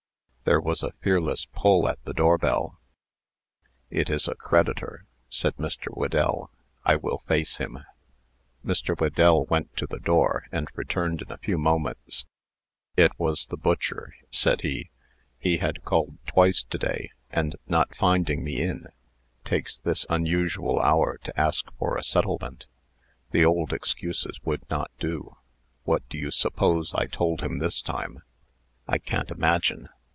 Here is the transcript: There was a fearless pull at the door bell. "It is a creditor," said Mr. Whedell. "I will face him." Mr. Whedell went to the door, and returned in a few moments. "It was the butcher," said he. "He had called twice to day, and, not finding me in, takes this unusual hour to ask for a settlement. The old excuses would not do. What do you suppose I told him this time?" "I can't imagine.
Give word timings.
There 0.43 0.59
was 0.59 0.83
a 0.83 0.91
fearless 0.93 1.45
pull 1.45 1.87
at 1.87 2.03
the 2.03 2.13
door 2.15 2.37
bell. 2.37 2.77
"It 3.89 4.09
is 4.09 4.27
a 4.27 4.35
creditor," 4.35 5.05
said 5.29 5.55
Mr. 5.55 5.95
Whedell. 5.95 6.49
"I 6.83 6.95
will 6.97 7.19
face 7.19 7.57
him." 7.57 7.85
Mr. 8.65 8.97
Whedell 8.99 9.45
went 9.45 9.73
to 9.77 9.85
the 9.87 9.99
door, 9.99 10.47
and 10.51 10.67
returned 10.75 11.21
in 11.21 11.31
a 11.31 11.37
few 11.37 11.57
moments. 11.57 12.25
"It 12.97 13.17
was 13.17 13.45
the 13.45 13.55
butcher," 13.55 14.13
said 14.29 14.59
he. 14.61 14.89
"He 15.39 15.57
had 15.59 15.85
called 15.85 16.17
twice 16.27 16.63
to 16.63 16.77
day, 16.77 17.11
and, 17.29 17.55
not 17.67 17.95
finding 17.95 18.43
me 18.43 18.61
in, 18.61 18.87
takes 19.45 19.77
this 19.77 20.05
unusual 20.09 20.81
hour 20.81 21.17
to 21.23 21.39
ask 21.39 21.71
for 21.77 21.95
a 21.95 22.03
settlement. 22.03 22.65
The 23.29 23.45
old 23.45 23.71
excuses 23.71 24.37
would 24.43 24.69
not 24.69 24.91
do. 24.99 25.37
What 25.85 26.01
do 26.09 26.17
you 26.17 26.31
suppose 26.31 26.93
I 26.95 27.05
told 27.05 27.39
him 27.41 27.59
this 27.59 27.81
time?" 27.81 28.23
"I 28.85 28.97
can't 28.97 29.29
imagine. 29.31 29.87